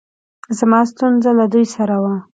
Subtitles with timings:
[0.57, 2.15] زما ستونره له دوی سره وه